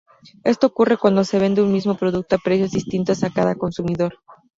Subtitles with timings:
[0.43, 4.17] Esto ocurre cuando se vende un mismo producto a precios distintos a cada consumidor.